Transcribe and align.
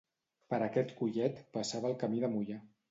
Per 0.53 0.59
aquest 0.67 0.95
collet 1.03 1.39
passava 1.59 1.93
el 1.95 1.99
camí 2.05 2.27
de 2.27 2.35
Moià. 2.37 2.63